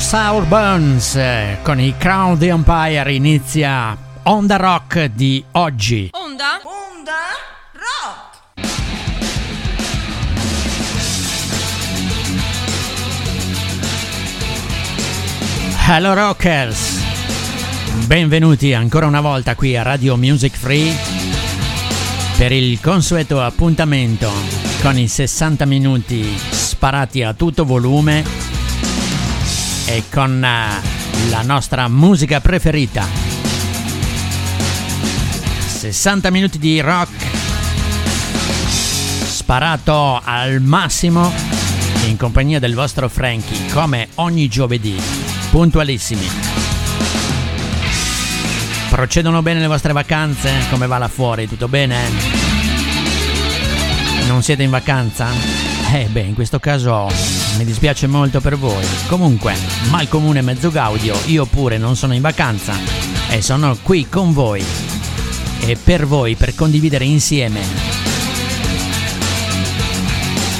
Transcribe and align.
Cross 0.00 0.12
Our 0.14 0.46
Bones 0.46 1.20
con 1.60 1.78
i 1.78 1.94
Crown 1.98 2.38
the 2.38 2.48
Empire 2.48 3.12
inizia 3.12 3.94
Onda 4.22 4.56
Rock 4.56 5.04
di 5.04 5.44
oggi. 5.52 6.08
Onda? 6.12 6.58
Onda 6.62 7.12
Rock! 7.74 8.38
Hello 15.86 16.14
Rockers! 16.14 16.98
Benvenuti 18.06 18.72
ancora 18.72 19.06
una 19.06 19.20
volta 19.20 19.54
qui 19.54 19.76
a 19.76 19.82
Radio 19.82 20.16
Music 20.16 20.56
Free 20.56 20.96
per 22.38 22.52
il 22.52 22.80
consueto 22.80 23.42
appuntamento 23.42 24.32
con 24.80 24.96
i 24.96 25.06
60 25.06 25.66
minuti 25.66 26.24
sparati 26.48 27.22
a 27.22 27.34
tutto 27.34 27.66
volume 27.66 28.49
e 29.92 30.04
con 30.08 30.42
eh, 30.44 31.28
la 31.30 31.42
nostra 31.42 31.88
musica 31.88 32.40
preferita. 32.40 33.04
60 35.66 36.30
minuti 36.30 36.58
di 36.58 36.80
rock 36.80 37.10
sparato 39.24 40.20
al 40.22 40.60
massimo 40.60 41.32
in 42.06 42.16
compagnia 42.16 42.60
del 42.60 42.74
vostro 42.74 43.08
Frankie 43.08 43.66
come 43.72 44.10
ogni 44.16 44.46
giovedì, 44.46 44.96
puntualissimi. 45.50 46.28
Procedono 48.90 49.42
bene 49.42 49.58
le 49.58 49.66
vostre 49.66 49.92
vacanze? 49.92 50.52
Come 50.70 50.86
va 50.86 50.98
là 50.98 51.08
fuori? 51.08 51.48
Tutto 51.48 51.66
bene? 51.66 51.98
Non 54.28 54.42
siete 54.44 54.62
in 54.62 54.70
vacanza? 54.70 55.28
Eh 55.92 56.04
beh, 56.04 56.20
in 56.20 56.34
questo 56.34 56.60
caso 56.60 57.39
mi 57.56 57.64
dispiace 57.64 58.06
molto 58.06 58.40
per 58.40 58.56
voi. 58.56 58.84
Comunque, 59.08 59.54
mal 59.90 60.08
comune 60.08 60.42
mezzo 60.42 60.70
gaudio, 60.70 61.16
io 61.26 61.46
pure 61.46 61.78
non 61.78 61.96
sono 61.96 62.14
in 62.14 62.20
vacanza 62.20 62.74
e 63.28 63.42
sono 63.42 63.76
qui 63.82 64.08
con 64.08 64.32
voi 64.32 64.64
e 65.60 65.76
per 65.76 66.06
voi 66.06 66.36
per 66.36 66.54
condividere 66.54 67.04
insieme 67.04 67.60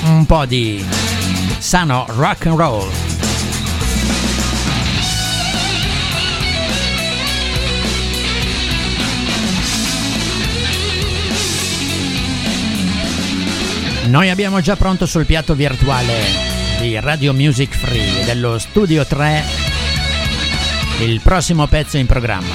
un 0.05 0.27
po' 0.27 0.45
di 0.45 0.85
sano 1.59 2.05
rock 2.09 2.47
and 2.47 2.59
roll. 2.59 2.91
Noi 14.09 14.29
abbiamo 14.29 14.61
già 14.61 14.75
pronto 14.75 15.07
sul 15.07 15.25
piatto 15.25 15.55
virtuale 15.55 16.50
di 16.81 16.99
Radio 16.99 17.35
Music 17.35 17.75
Free 17.75 18.25
dello 18.25 18.59
Studio 18.59 19.05
3 19.05 19.43
il 21.01 21.21
prossimo 21.21 21.67
pezzo 21.67 21.99
in 21.99 22.07
programma. 22.07 22.55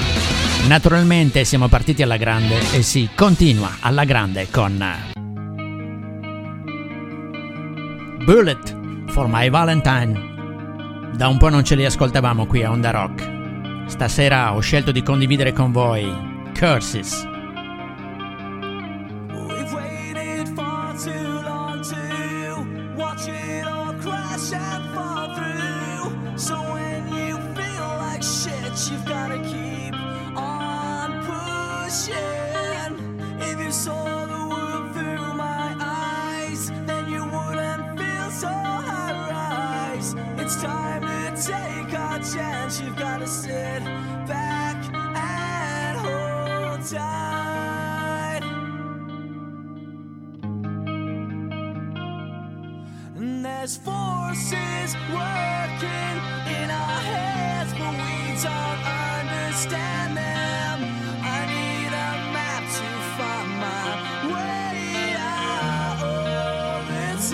Naturalmente 0.66 1.44
siamo 1.44 1.68
partiti 1.68 2.02
alla 2.02 2.16
grande 2.16 2.58
e 2.72 2.82
si 2.82 3.08
continua 3.14 3.76
alla 3.78 4.04
grande 4.04 4.48
con 4.50 4.84
Bullet 8.24 8.76
for 9.06 9.28
My 9.28 9.48
Valentine. 9.48 11.12
Da 11.14 11.28
un 11.28 11.38
po' 11.38 11.48
non 11.48 11.62
ce 11.62 11.76
li 11.76 11.84
ascoltavamo 11.84 12.46
qui 12.46 12.64
a 12.64 12.70
Onda 12.72 12.90
Rock. 12.90 13.86
Stasera 13.86 14.54
ho 14.54 14.60
scelto 14.60 14.90
di 14.90 15.04
condividere 15.04 15.52
con 15.52 15.70
voi 15.70 16.04
Curses. 16.52 17.35
don't 58.42 58.82
understand 58.84 60.16
them. 60.16 60.78
I 61.22 61.40
need 61.46 61.88
a 61.88 62.12
map 62.36 62.64
to 62.78 62.88
find 63.16 63.50
my 63.64 63.86
way 64.32 65.14
out. 65.16 65.98
Oh, 66.02 67.12
it's 67.12 67.32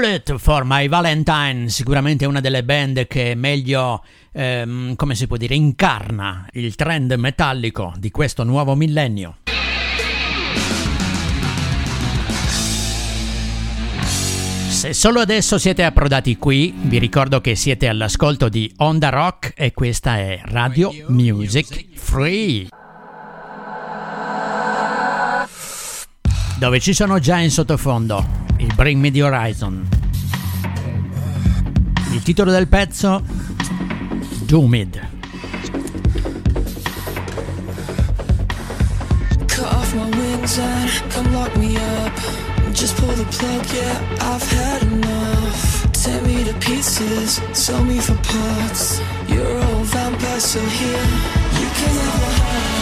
Bullet 0.00 0.38
for 0.38 0.62
My 0.64 0.88
Valentine, 0.88 1.68
sicuramente 1.68 2.24
una 2.24 2.40
delle 2.40 2.64
band 2.64 3.06
che 3.06 3.34
meglio, 3.34 4.02
ehm, 4.32 4.96
come 4.96 5.14
si 5.14 5.26
può 5.26 5.36
dire, 5.36 5.54
incarna 5.54 6.48
il 6.52 6.74
trend 6.74 7.12
metallico 7.18 7.92
di 7.98 8.10
questo 8.10 8.42
nuovo 8.42 8.74
millennio. 8.74 9.40
Se 14.68 14.94
solo 14.94 15.20
adesso 15.20 15.58
siete 15.58 15.84
approdati 15.84 16.38
qui, 16.38 16.72
vi 16.74 16.98
ricordo 16.98 17.42
che 17.42 17.54
siete 17.54 17.86
all'ascolto 17.86 18.48
di 18.48 18.72
Onda 18.78 19.10
Rock 19.10 19.52
e 19.54 19.72
questa 19.72 20.16
è 20.16 20.40
Radio 20.44 20.94
Music 21.08 21.88
Free. 21.92 22.68
Dove 26.60 26.78
ci 26.78 26.92
sono 26.92 27.18
già 27.18 27.38
in 27.38 27.50
sottofondo 27.50 28.22
il 28.58 28.70
Bring 28.74 29.00
Me 29.00 29.10
the 29.10 29.22
Horizon. 29.22 29.88
Il 32.12 32.22
titolo 32.22 32.50
del 32.50 32.68
pezzo 32.68 33.22
Doomid. 34.42 35.08
My. 39.96 41.80
Just 42.72 42.96
pull 42.96 43.14
the 43.14 43.24
plug, 43.24 43.64
yeah, 43.72 43.98
I've 44.20 44.46
had 44.52 44.82
enough. 44.82 45.90
Tear 45.92 46.20
me 46.22 46.44
to 46.44 46.52
pieces, 46.58 47.40
sell 47.52 47.82
me 47.82 47.98
for 48.00 48.16
parts. 48.16 49.00
You're 49.28 49.58
all 49.64 49.82
vampire, 49.84 50.38
so 50.38 50.60
here 50.60 51.04
you 51.58 51.68
can 51.74 51.94
have 51.94 52.22
a 52.22 52.32
heart. 52.38 52.79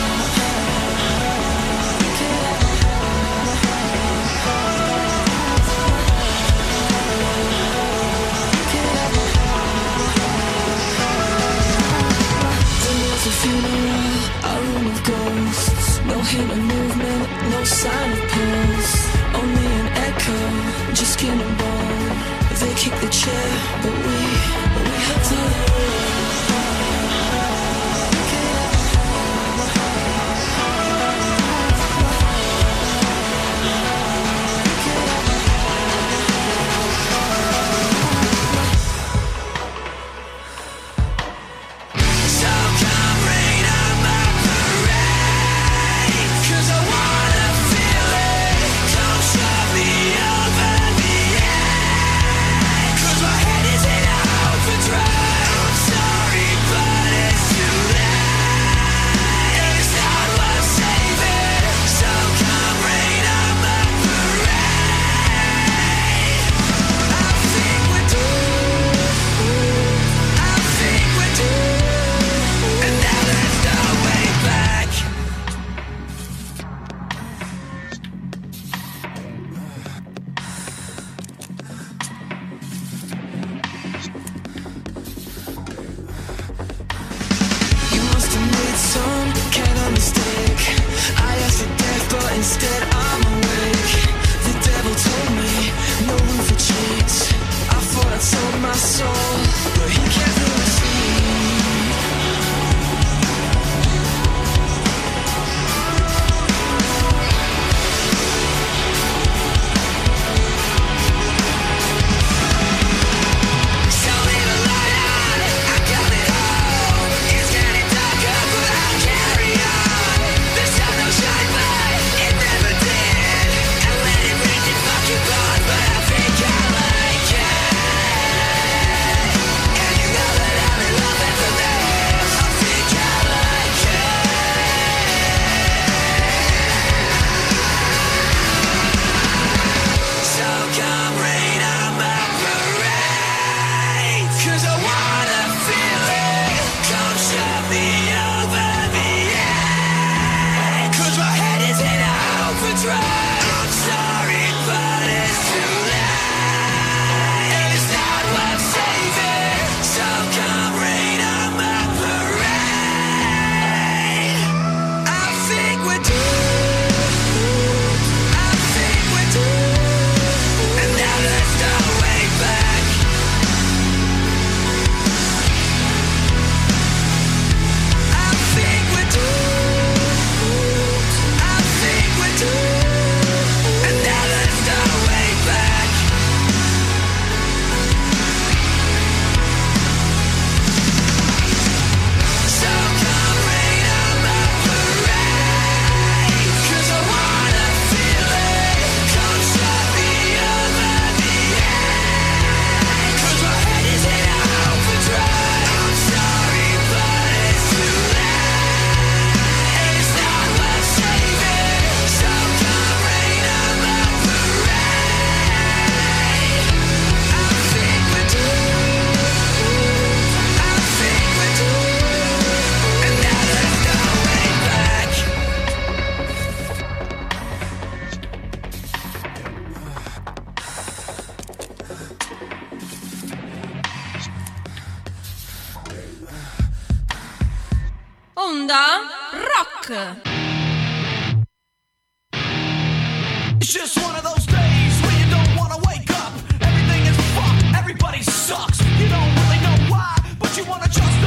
It's 243.60 243.72
just 243.72 244.00
one 244.00 244.14
of 244.14 244.22
those 244.22 244.46
days 244.46 245.00
you 245.18 245.30
don't 245.30 245.56
wanna 245.56 245.78
wake 245.88 246.10
up. 246.12 246.32
Everything 246.60 247.02
is 247.06 247.16
fucked, 247.34 247.76
everybody 247.76 248.22
sucks. 248.22 248.80
You 249.00 249.08
don't 249.08 249.34
really 249.40 249.60
know 249.66 249.90
why, 249.90 250.16
but 250.38 250.56
you 250.56 250.64
wanna 250.64 250.88
trust. 250.88 251.17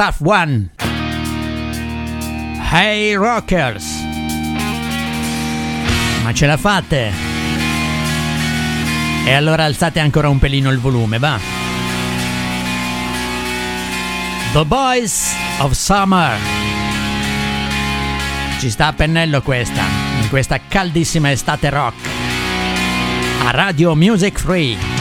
Stuff 0.00 0.20
One. 0.20 0.70
Hey 2.70 3.16
Rockers! 3.16 3.84
Ma 6.22 6.32
ce 6.32 6.46
la 6.46 6.56
fate? 6.56 7.12
E 9.24 9.32
allora 9.32 9.64
alzate 9.64 9.98
ancora 9.98 10.28
un 10.28 10.38
pelino 10.38 10.70
il 10.70 10.78
volume, 10.78 11.18
va? 11.18 11.40
The 14.52 14.64
Boys 14.66 15.34
of 15.58 15.72
Summer. 15.72 16.38
Ci 18.60 18.70
sta 18.70 18.86
a 18.86 18.92
pennello 18.92 19.42
questa, 19.42 19.82
in 20.22 20.28
questa 20.28 20.60
caldissima 20.68 21.32
estate 21.32 21.70
rock. 21.70 21.96
A 23.46 23.50
Radio 23.50 23.96
Music 23.96 24.38
Free. 24.38 24.97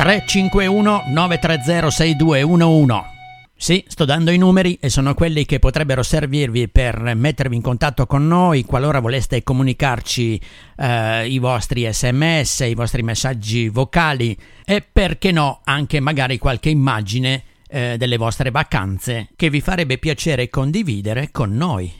...351 0.00 1.02
930 1.08 1.90
6211. 1.90 3.18
Sì, 3.54 3.84
sto 3.86 4.06
dando 4.06 4.30
i 4.30 4.38
numeri 4.38 4.78
e 4.80 4.88
sono 4.88 5.12
quelli 5.12 5.44
che 5.44 5.58
potrebbero 5.58 6.02
servirvi 6.02 6.68
per 6.68 7.14
mettervi 7.14 7.56
in 7.56 7.60
contatto 7.60 8.06
con 8.06 8.26
noi 8.26 8.64
qualora 8.64 9.00
voleste 9.00 9.42
comunicarci 9.42 10.40
eh, 10.78 11.28
i 11.28 11.38
vostri 11.38 11.86
sms, 11.92 12.60
i 12.60 12.74
vostri 12.74 13.02
messaggi 13.02 13.68
vocali 13.68 14.34
e 14.64 14.80
perché 14.80 15.32
no 15.32 15.60
anche 15.64 16.00
magari 16.00 16.38
qualche 16.38 16.70
immagine 16.70 17.42
eh, 17.68 17.96
delle 17.98 18.16
vostre 18.16 18.50
vacanze 18.50 19.28
che 19.36 19.50
vi 19.50 19.60
farebbe 19.60 19.98
piacere 19.98 20.48
condividere 20.48 21.28
con 21.30 21.54
noi. 21.54 21.92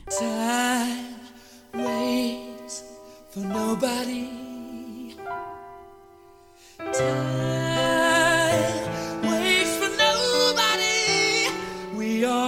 Time 6.93 7.50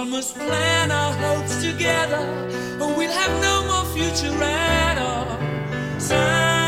must 0.05 0.35
plan 0.35 0.91
our 0.91 1.13
hopes 1.13 1.61
together, 1.61 2.19
or 2.81 2.93
we'll 2.95 3.11
have 3.11 3.41
no 3.41 3.63
more 3.67 3.85
future 3.95 4.43
at 4.43 4.97
all. 4.97 5.37
Time 5.99 6.59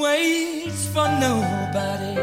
waits 0.00 0.86
for 0.86 1.08
nobody. 1.20 2.16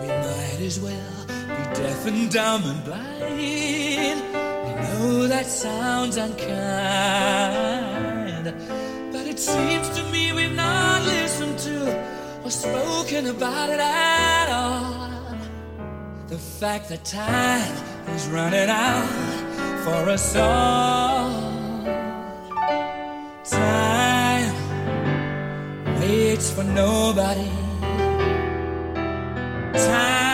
We 0.00 0.08
might 0.08 0.60
as 0.60 0.80
well 0.80 1.26
be 1.26 1.62
deaf 1.74 2.06
and 2.06 2.30
dumb 2.32 2.64
and 2.64 2.84
blind. 2.84 4.20
We 4.66 4.72
know 4.74 5.28
that 5.28 5.46
sounds 5.46 6.16
unkind. 6.16 7.76
It 9.36 9.40
seems 9.40 9.90
to 9.90 10.02
me 10.04 10.32
we've 10.32 10.54
not 10.54 11.04
listened 11.04 11.58
to 11.58 12.42
or 12.42 12.50
spoken 12.50 13.26
about 13.26 13.68
it 13.68 13.78
at 13.78 14.48
all. 14.48 15.10
The 16.28 16.38
fact 16.38 16.88
that 16.88 17.04
time 17.04 17.70
is 18.14 18.28
running 18.28 18.70
out 18.70 19.06
for 19.84 20.08
us 20.08 20.34
all. 20.36 21.52
Time 23.44 24.54
waits 26.00 26.50
for 26.50 26.64
nobody. 26.64 27.50
Time 29.74 30.25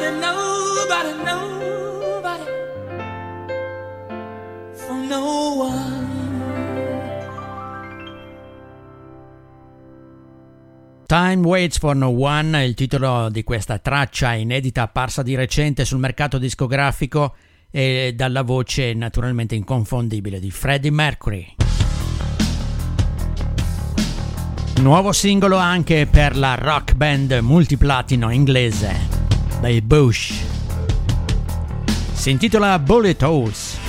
nobody, 0.00 0.10
nobody, 0.18 1.12
nobody, 1.24 2.44
for 4.72 4.94
no 4.94 5.54
one. 5.56 6.10
Time 11.06 11.46
Waits 11.46 11.78
for 11.78 11.94
No 11.94 12.08
One 12.08 12.58
è 12.58 12.62
il 12.62 12.74
titolo 12.74 13.28
di 13.28 13.44
questa 13.44 13.78
traccia 13.78 14.32
inedita 14.32 14.82
apparsa 14.82 15.22
di 15.22 15.34
recente 15.34 15.84
sul 15.84 15.98
mercato 15.98 16.38
discografico 16.38 17.34
e 17.70 18.14
dalla 18.16 18.42
voce 18.42 18.94
naturalmente 18.94 19.54
inconfondibile 19.54 20.40
di 20.40 20.50
Freddie 20.50 20.90
Mercury. 20.90 21.54
Nuovo 24.80 25.12
singolo 25.12 25.58
anche 25.58 26.06
per 26.06 26.34
la 26.36 26.54
rock 26.54 26.94
band 26.94 27.38
multiplatino 27.42 28.30
inglese 28.30 29.11
dai 29.62 29.80
Bush. 29.80 30.32
Si 32.14 32.30
intitola 32.30 32.76
Bullet 32.80 33.22
Holes. 33.22 33.81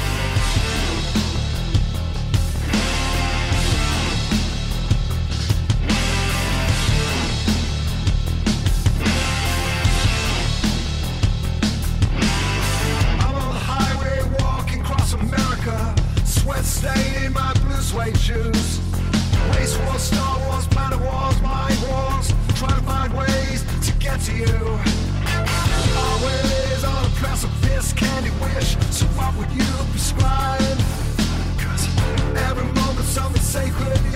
sacred. 33.53 34.12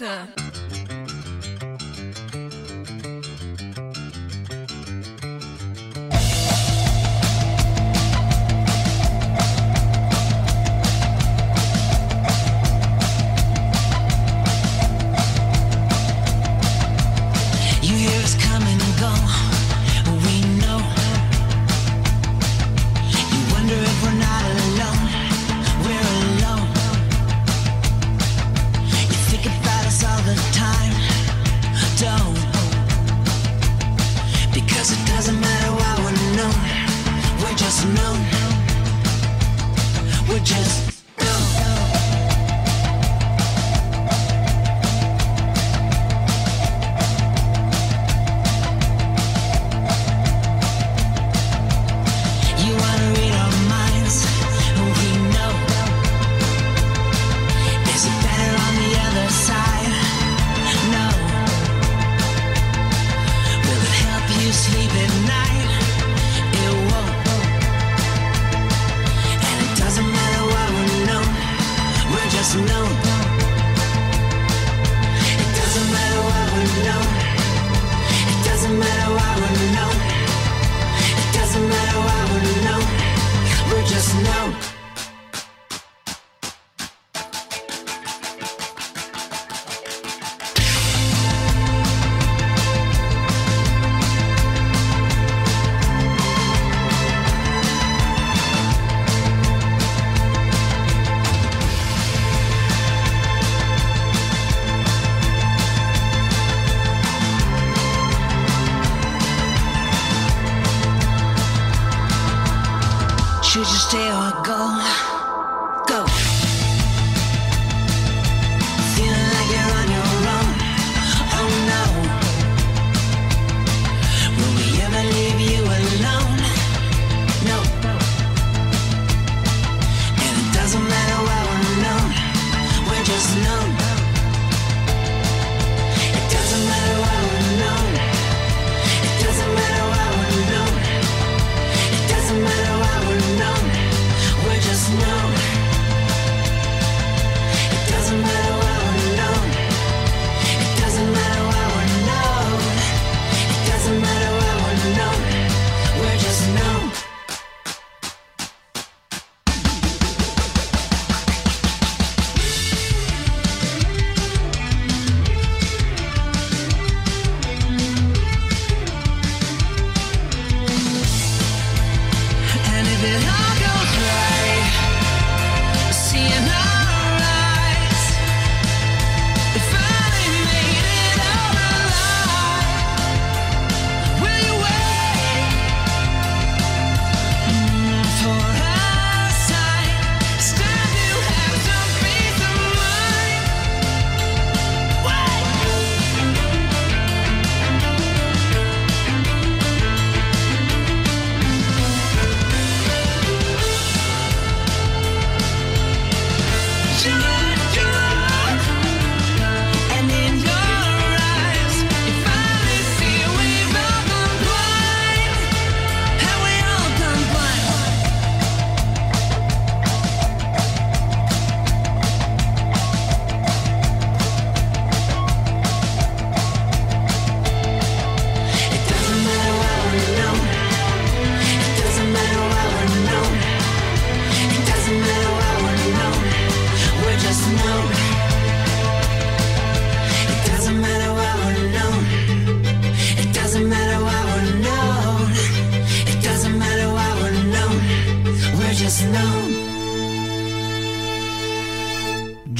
Sache. 0.00 0.39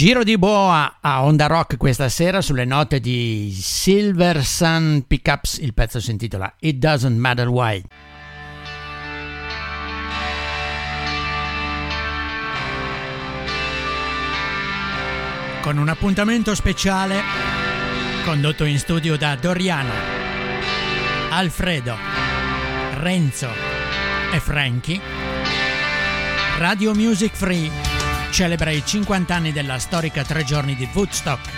Giro 0.00 0.24
di 0.24 0.38
boa 0.38 0.96
a 0.98 1.22
Onda 1.24 1.46
Rock 1.46 1.76
questa 1.76 2.08
sera 2.08 2.40
sulle 2.40 2.64
note 2.64 3.00
di 3.00 3.54
Silver 3.54 4.42
Sun 4.42 5.04
Pickups, 5.06 5.58
il 5.58 5.74
pezzo 5.74 6.00
si 6.00 6.10
intitola 6.10 6.50
It 6.60 6.76
Doesn't 6.76 7.18
Matter 7.18 7.48
Why. 7.48 7.82
Con 15.60 15.76
un 15.76 15.88
appuntamento 15.90 16.54
speciale 16.54 17.20
condotto 18.24 18.64
in 18.64 18.78
studio 18.78 19.18
da 19.18 19.36
Doriano, 19.36 19.92
Alfredo, 21.28 21.94
Renzo 22.94 23.50
e 24.32 24.40
Frankie, 24.40 24.98
Radio 26.56 26.94
Music 26.94 27.34
Free 27.34 27.89
celebra 28.30 28.70
i 28.70 28.82
50 28.84 29.34
anni 29.34 29.52
della 29.52 29.78
storica 29.78 30.24
tre 30.24 30.44
giorni 30.44 30.74
di 30.74 30.88
Woodstock. 30.92 31.50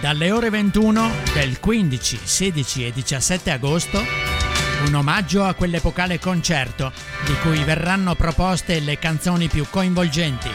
Dalle 0.00 0.30
ore 0.30 0.50
21 0.50 1.10
del 1.32 1.60
15, 1.60 2.18
16 2.22 2.86
e 2.86 2.92
17 2.92 3.50
agosto, 3.50 4.04
un 4.86 4.94
omaggio 4.94 5.44
a 5.44 5.54
quell'epocale 5.54 6.18
concerto 6.18 6.92
di 7.24 7.34
cui 7.42 7.62
verranno 7.62 8.14
proposte 8.14 8.80
le 8.80 8.98
canzoni 8.98 9.48
più 9.48 9.64
coinvolgenti. 9.70 10.50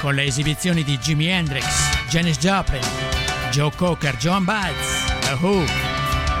Con 0.00 0.14
le 0.14 0.24
esibizioni 0.24 0.84
di 0.84 0.98
Jimi 0.98 1.26
Hendrix, 1.26 1.64
Janis 2.08 2.38
Joplin, 2.38 2.82
Joe 3.50 3.72
Cocker, 3.74 4.16
John 4.16 4.44
Baez, 4.44 4.76
The 5.20 5.36
Who, 5.40 5.64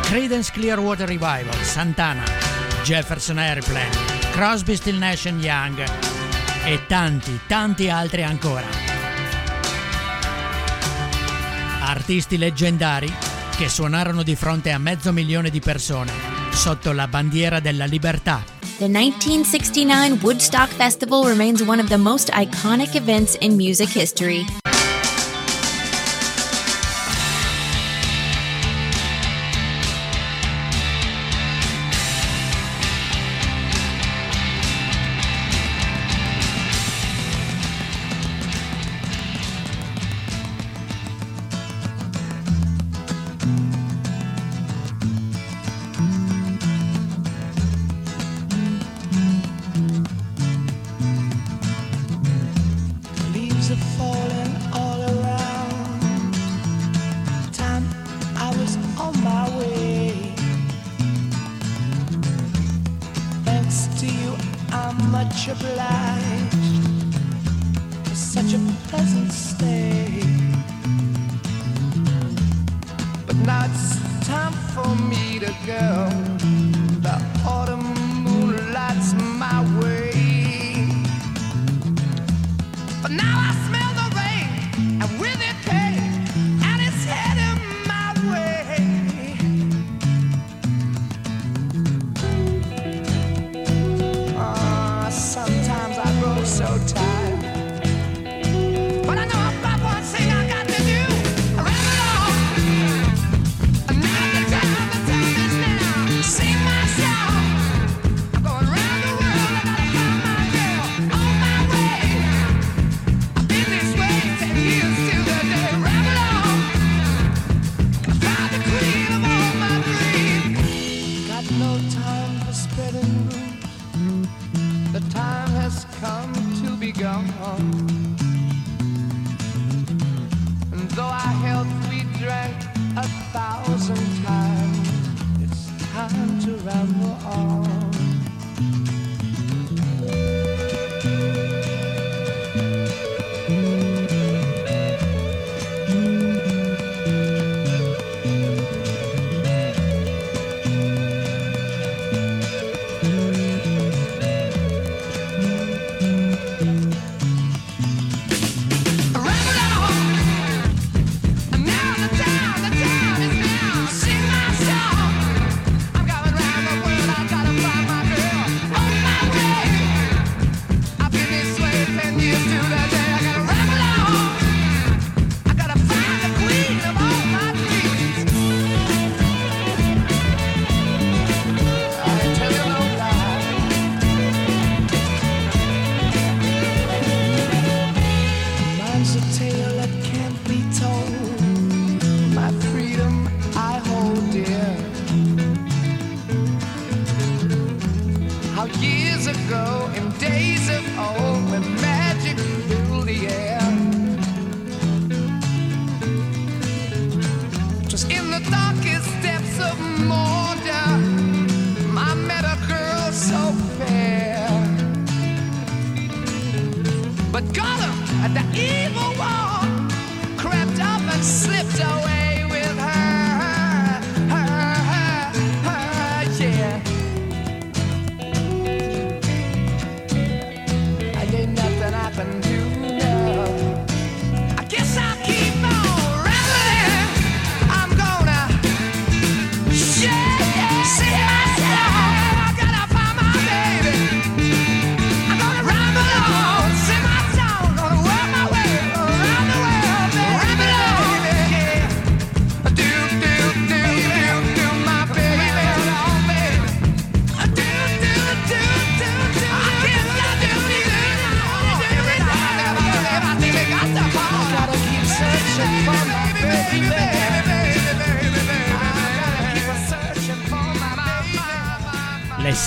Creedence 0.02 0.52
Clearwater 0.52 1.08
Revival, 1.08 1.56
Santana, 1.62 2.47
Jefferson 2.88 3.38
Airplane, 3.38 3.90
Crosby, 4.30 4.74
Still 4.74 4.96
Nash 4.96 5.26
Young 5.26 5.84
e 6.64 6.86
tanti, 6.86 7.38
tanti 7.46 7.90
altri 7.90 8.22
ancora. 8.22 8.64
Artisti 11.82 12.38
leggendari 12.38 13.12
che 13.54 13.68
suonarono 13.68 14.22
di 14.22 14.34
fronte 14.34 14.70
a 14.70 14.78
mezzo 14.78 15.12
milione 15.12 15.50
di 15.50 15.60
persone 15.60 16.10
sotto 16.50 16.92
la 16.92 17.06
bandiera 17.08 17.60
della 17.60 17.84
libertà. 17.84 18.42
The 18.78 18.88
1969 18.88 20.20
Woodstock 20.22 20.72
Festival 20.72 21.26
remains 21.26 21.60
one 21.60 21.82
of 21.82 21.88
the 21.88 21.98
most 21.98 22.30
iconic 22.30 22.94
events 22.94 23.36
in 23.40 23.54
music 23.54 23.90
history. 23.90 24.46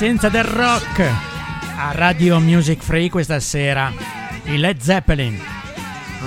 L'essenza 0.02 0.30
del 0.30 0.44
rock. 0.46 1.00
A 1.78 1.92
Radio 1.92 2.40
Music 2.40 2.82
Free 2.82 3.08
questa 3.08 3.40
sera 3.40 3.94
i 4.46 4.58
Led 4.58 4.80
Zeppelin. 4.80 5.40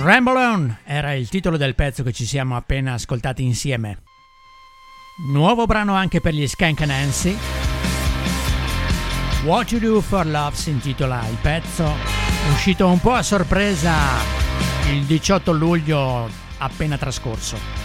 Ramble 0.01 0.45
On 0.45 0.77
era 0.85 1.11
il 1.11 1.27
titolo 1.27 1.57
del 1.57 1.75
pezzo 1.75 2.01
che 2.01 2.13
ci 2.13 2.25
siamo 2.25 2.55
appena 2.55 2.93
ascoltati 2.93 3.43
insieme. 3.43 4.03
Nuovo 5.27 5.65
brano 5.65 5.93
anche 5.93 6.21
per 6.21 6.33
gli 6.33 6.47
Skank 6.47 6.79
Nancy. 6.81 7.37
What 9.43 9.69
You 9.71 9.81
Do 9.81 9.99
For 9.99 10.25
Love 10.25 10.55
si 10.55 10.69
intitola 10.69 11.27
il 11.27 11.37
pezzo. 11.41 11.91
Uscito 12.53 12.87
un 12.87 13.01
po' 13.01 13.11
a 13.11 13.23
sorpresa 13.23 13.93
il 14.89 15.03
18 15.03 15.51
luglio 15.51 16.29
appena 16.59 16.97
trascorso 16.97 17.84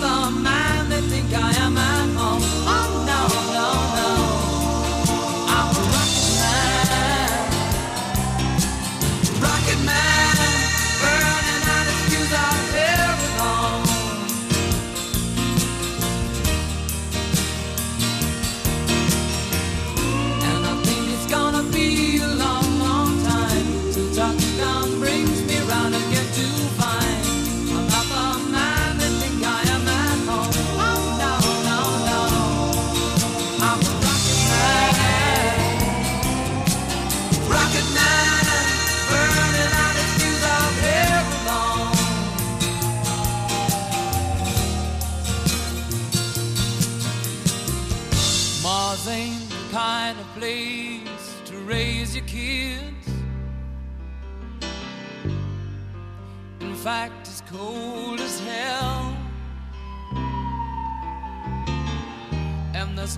for 0.00 0.30
my 0.30 0.67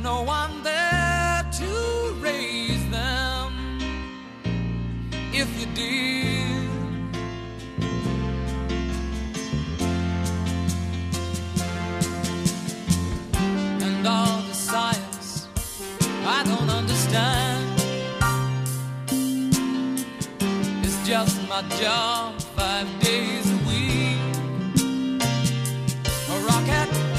no 0.02 0.22
one 0.22 0.62
there 0.62 1.44
to 1.52 2.14
raise 2.20 2.88
them. 2.90 3.52
If 5.32 5.48
you 5.60 5.66
did, 5.74 6.68
and 13.82 14.06
all 14.06 14.40
the 14.42 14.54
science 14.54 15.48
I 16.24 16.42
don't 16.44 16.70
understand 16.70 17.80
is 20.84 20.96
just 21.06 21.46
my 21.48 21.62
job 21.80 22.40
five 22.56 22.88
days 23.00 23.46
a 23.52 23.58
week. 23.68 24.36
A 26.30 26.38
rocket. 26.46 27.09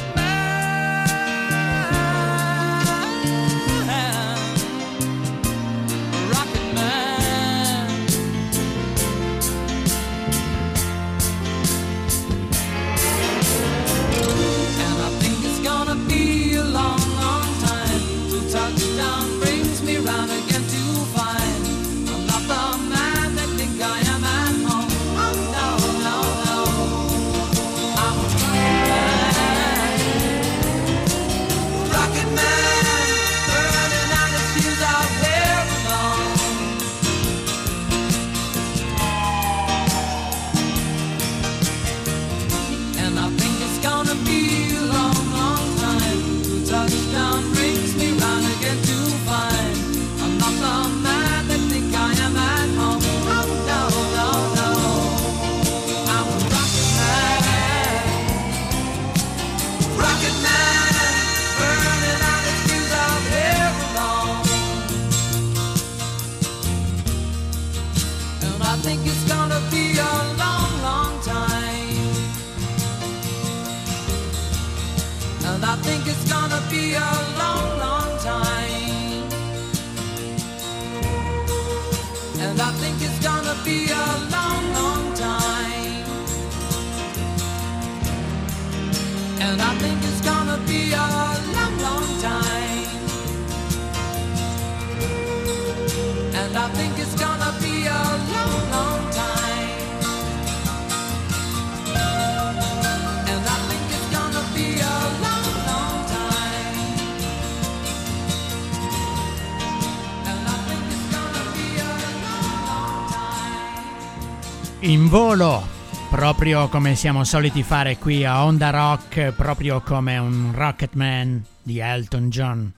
in 114.81 115.07
volo, 115.07 115.63
proprio 116.09 116.67
come 116.67 116.95
siamo 116.95 117.23
soliti 117.23 117.61
fare 117.61 117.97
qui 117.97 118.25
a 118.25 118.45
Onda 118.45 118.71
Rock, 118.71 119.31
proprio 119.31 119.81
come 119.81 120.17
un 120.17 120.51
Rocketman 120.53 121.43
di 121.61 121.79
Elton 121.79 122.29
John. 122.29 122.73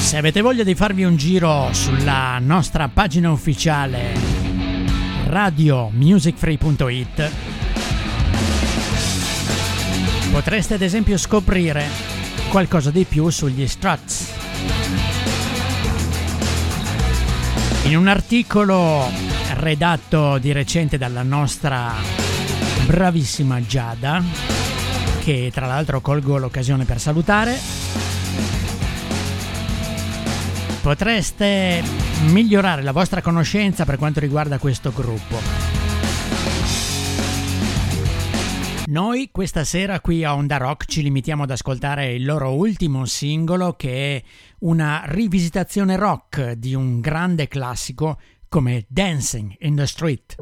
Se 0.00 0.16
avete 0.16 0.40
voglia 0.40 0.64
di 0.64 0.74
farvi 0.74 1.04
un 1.04 1.16
giro 1.16 1.68
sulla 1.72 2.38
nostra 2.40 2.88
pagina 2.88 3.30
ufficiale 3.30 4.14
radiomusicfree.it 5.26 7.30
potreste 10.30 10.74
ad 10.74 10.82
esempio 10.82 11.18
scoprire 11.18 11.88
qualcosa 12.50 12.90
di 12.90 13.04
più 13.04 13.28
sugli 13.30 13.66
struts 13.66 14.45
In 17.86 17.96
un 17.96 18.08
articolo 18.08 19.08
redatto 19.54 20.38
di 20.38 20.50
recente 20.50 20.98
dalla 20.98 21.22
nostra 21.22 21.92
bravissima 22.84 23.64
Giada, 23.64 24.20
che 25.22 25.52
tra 25.54 25.66
l'altro 25.66 26.00
colgo 26.00 26.36
l'occasione 26.36 26.84
per 26.84 26.98
salutare, 26.98 27.56
potreste 30.82 31.80
migliorare 32.24 32.82
la 32.82 32.90
vostra 32.92 33.22
conoscenza 33.22 33.84
per 33.84 33.98
quanto 33.98 34.18
riguarda 34.18 34.58
questo 34.58 34.92
gruppo. 34.92 35.76
Noi 38.88 39.30
questa 39.32 39.64
sera 39.64 39.98
qui 39.98 40.22
a 40.22 40.34
Onda 40.34 40.58
Rock 40.58 40.86
ci 40.86 41.02
limitiamo 41.02 41.42
ad 41.42 41.50
ascoltare 41.50 42.14
il 42.14 42.24
loro 42.24 42.54
ultimo 42.54 43.04
singolo 43.04 43.72
che 43.72 44.16
è 44.16 44.22
una 44.66 45.04
rivisitazione 45.06 45.96
rock 45.96 46.52
di 46.52 46.74
un 46.74 47.00
grande 47.00 47.46
classico 47.46 48.18
come 48.48 48.84
Dancing 48.88 49.54
in 49.60 49.76
the 49.76 49.86
Street. 49.86 50.34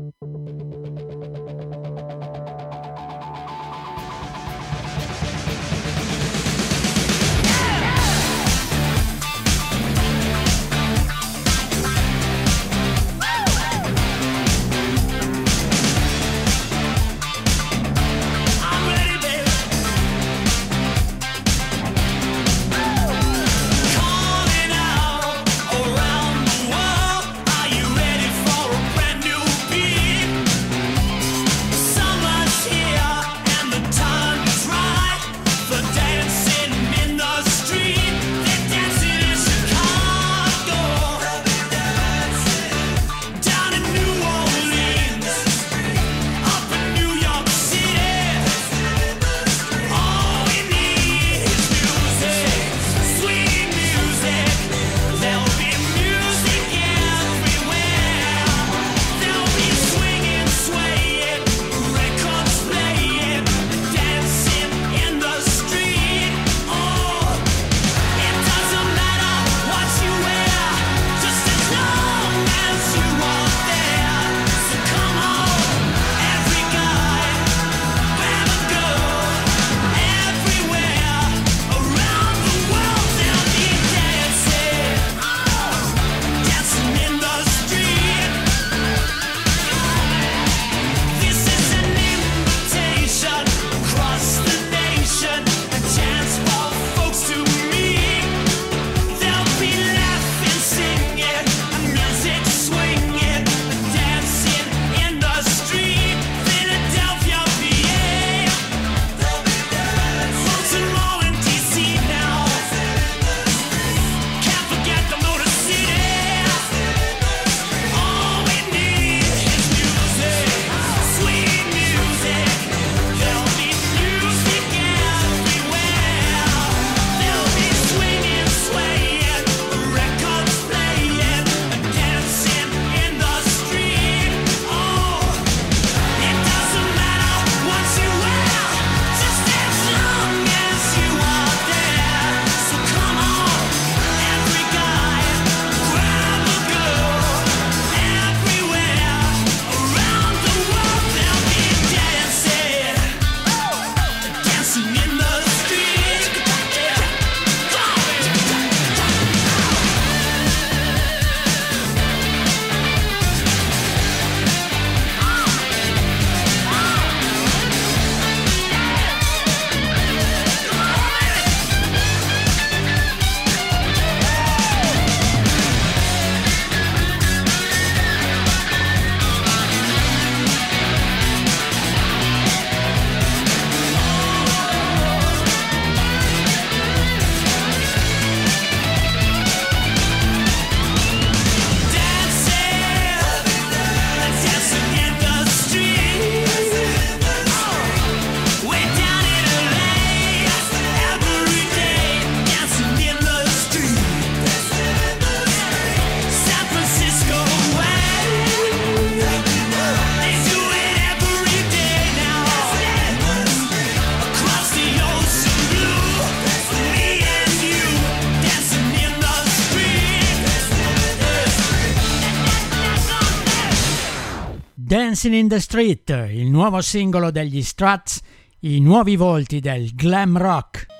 Dancing 225.24 225.40
in 225.40 225.48
the 225.48 225.58
Street, 225.58 226.10
il 226.10 226.50
nuovo 226.50 226.82
singolo 226.82 227.30
degli 227.30 227.62
Struts, 227.62 228.20
i 228.60 228.78
nuovi 228.78 229.16
volti 229.16 229.58
del 229.58 229.94
glam 229.94 230.36
rock. 230.36 230.93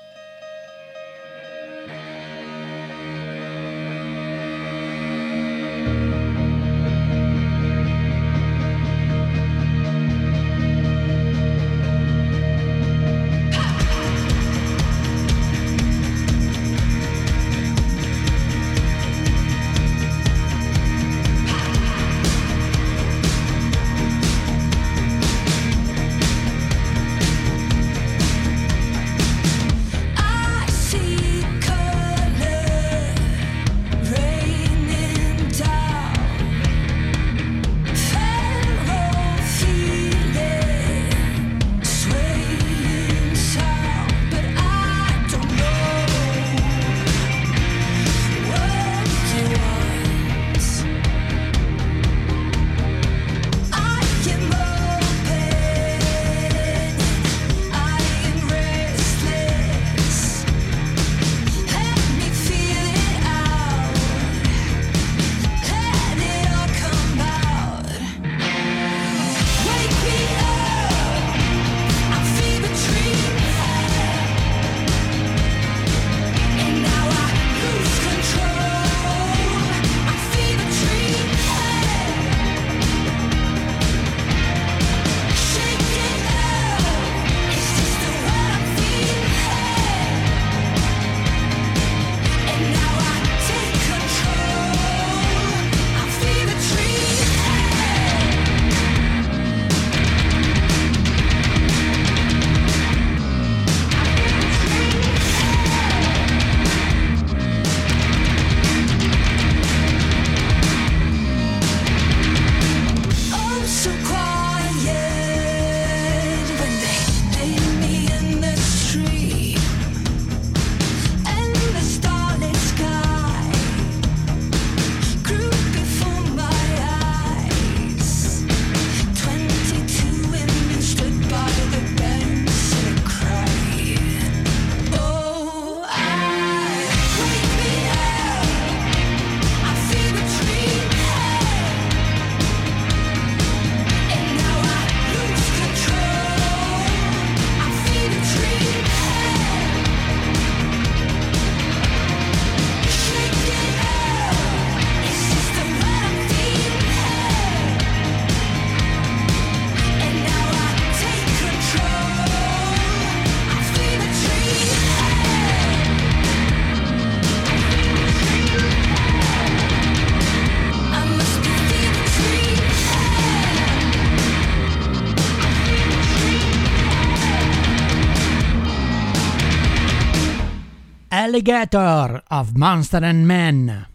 Alligator 181.07 182.23
of 182.29 182.51
Monster 182.55 183.03
and 183.03 183.25
Men. 183.25 183.87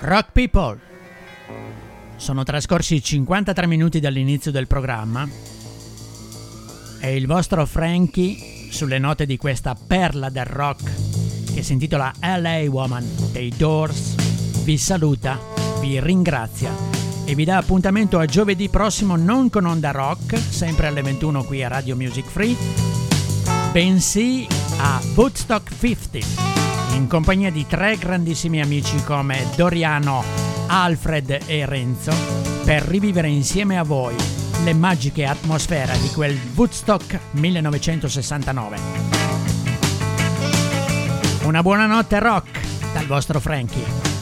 Rock 0.00 0.32
People. 0.32 0.78
Sono 2.16 2.42
trascorsi 2.42 3.02
53 3.02 3.66
minuti 3.66 4.00
dall'inizio 4.00 4.50
del 4.50 4.66
programma 4.66 5.28
e 7.00 7.16
il 7.16 7.26
vostro 7.26 7.64
Frankie 7.66 8.70
sulle 8.70 8.98
note 8.98 9.26
di 9.26 9.36
questa 9.36 9.74
perla 9.74 10.28
del 10.28 10.46
rock 10.46 11.52
che 11.54 11.62
si 11.62 11.72
intitola 11.72 12.12
LA 12.20 12.64
Woman 12.68 13.06
dei 13.30 13.52
Doors 13.56 14.14
vi 14.64 14.78
saluta, 14.78 15.38
vi 15.80 16.00
ringrazia 16.00 16.93
e 17.24 17.34
vi 17.34 17.44
dà 17.44 17.56
appuntamento 17.56 18.18
a 18.18 18.26
giovedì 18.26 18.68
prossimo 18.68 19.16
non 19.16 19.48
con 19.50 19.64
Onda 19.64 19.90
Rock, 19.90 20.36
sempre 20.36 20.88
alle 20.88 21.02
21 21.02 21.44
qui 21.44 21.62
a 21.62 21.68
Radio 21.68 21.96
Music 21.96 22.26
Free, 22.26 22.56
bensì 23.72 24.46
a 24.78 25.00
Woodstock 25.14 25.70
50 25.78 26.42
in 26.96 27.08
compagnia 27.08 27.50
di 27.50 27.66
tre 27.66 27.96
grandissimi 27.96 28.60
amici 28.60 29.02
come 29.04 29.46
Doriano, 29.56 30.22
Alfred 30.66 31.40
e 31.46 31.66
Renzo, 31.66 32.12
per 32.64 32.82
rivivere 32.82 33.28
insieme 33.28 33.78
a 33.78 33.82
voi 33.82 34.14
le 34.62 34.72
magiche 34.72 35.24
atmosfere 35.24 35.98
di 36.00 36.08
quel 36.10 36.38
Woodstock 36.54 37.18
1969. 37.32 38.76
Una 41.44 41.62
buona 41.62 41.86
notte 41.86 42.18
rock 42.20 42.60
dal 42.92 43.06
vostro 43.06 43.40
Frankie. 43.40 44.13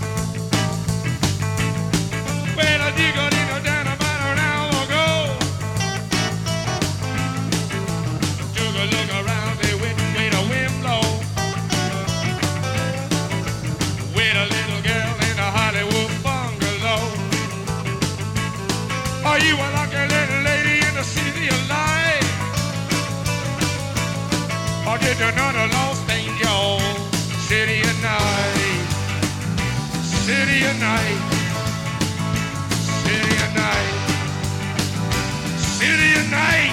City 27.53 27.83
at 27.83 27.97
Night, 28.03 28.89
City 30.03 30.64
of 30.64 30.81
Night, 30.81 31.20
City 33.05 33.35
of 33.45 33.55
Night, 33.55 33.93
City 35.59 36.18
of 36.18 36.31
Night. 36.31 36.72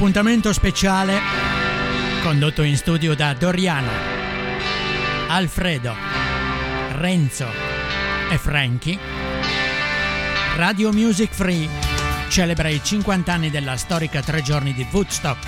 Appuntamento 0.00 0.50
speciale 0.54 1.20
condotto 2.22 2.62
in 2.62 2.74
studio 2.78 3.14
da 3.14 3.34
Doriano, 3.34 3.90
Alfredo, 5.28 5.94
Renzo 6.92 7.46
e 8.30 8.38
Frankie. 8.38 8.98
Radio 10.56 10.90
Music 10.90 11.34
Free 11.34 11.68
celebra 12.30 12.68
i 12.68 12.80
50 12.82 13.30
anni 13.30 13.50
della 13.50 13.76
storica 13.76 14.22
tre 14.22 14.40
giorni 14.40 14.72
di 14.72 14.86
Woodstock. 14.90 15.46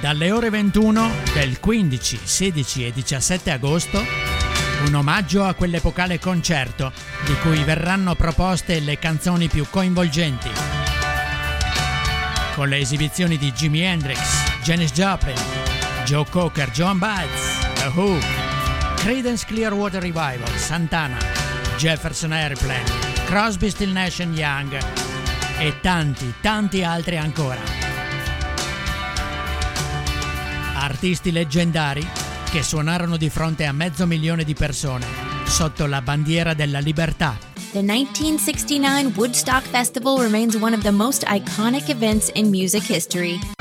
Dalle 0.00 0.30
ore 0.30 0.48
21 0.48 1.10
del 1.34 1.60
15, 1.60 2.20
16 2.22 2.86
e 2.86 2.90
17 2.90 3.50
agosto, 3.50 4.23
un 4.86 4.94
omaggio 4.94 5.44
a 5.44 5.54
quell'epocale 5.54 6.18
concerto 6.18 6.92
di 7.24 7.34
cui 7.42 7.62
verranno 7.64 8.14
proposte 8.14 8.80
le 8.80 8.98
canzoni 8.98 9.48
più 9.48 9.66
coinvolgenti. 9.68 10.50
Con 12.54 12.68
le 12.68 12.78
esibizioni 12.78 13.36
di 13.36 13.52
Jimi 13.52 13.80
Hendrix, 13.80 14.18
Janis 14.62 14.92
Joplin, 14.92 15.36
Joe 16.04 16.26
Cocker, 16.28 16.70
John 16.70 16.98
Baez, 16.98 17.58
The 17.74 17.90
Who, 17.94 18.18
Creedence 18.96 19.44
Clearwater 19.46 20.02
Revival, 20.02 20.48
Santana, 20.56 21.18
Jefferson 21.76 22.32
Airplane, 22.32 22.84
Crosby, 23.26 23.70
Still 23.70 23.92
Nash 23.92 24.18
Young 24.18 24.78
e 25.58 25.80
tanti, 25.80 26.34
tanti 26.40 26.84
altri 26.84 27.16
ancora. 27.16 27.60
Artisti 30.74 31.32
leggendari 31.32 32.23
che 32.54 32.62
suonarono 32.62 33.16
di 33.16 33.30
fronte 33.30 33.64
a 33.64 33.72
mezzo 33.72 34.06
milione 34.06 34.44
di 34.44 34.54
persone 34.54 35.04
sotto 35.44 35.86
la 35.86 36.00
bandiera 36.02 36.54
della 36.54 36.78
libertà. 36.78 37.36
The 37.72 37.82
1969 37.82 39.12
Woodstock 39.16 39.66
Festival 39.66 40.20
remains 40.20 40.54
one 40.54 40.72
of 40.72 40.82
the 40.82 40.92
most 40.92 41.24
iconic 41.26 41.88
events 41.88 42.30
in 42.34 42.50
music 42.50 42.84
history. 42.84 43.53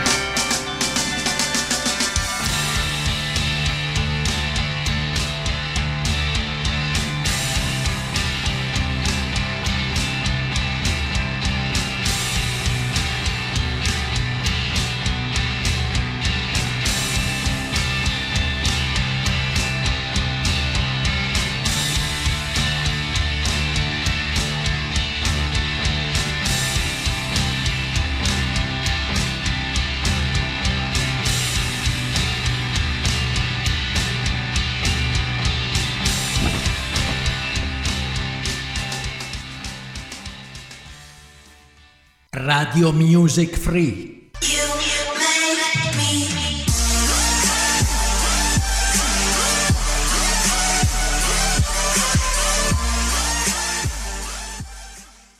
Radio 42.74 42.92
Music 42.92 43.56
Free 43.56 44.13